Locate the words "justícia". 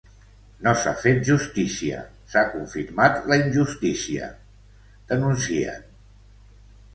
1.27-1.99